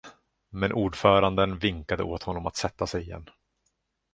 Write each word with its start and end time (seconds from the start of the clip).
Men 0.49 0.73
ordföranden 0.73 1.59
vinkade 1.59 2.03
åt 2.03 2.23
honom 2.23 2.45
att 2.47 2.55
sätta 2.55 2.87
sig 2.87 3.01
igen. 3.01 3.29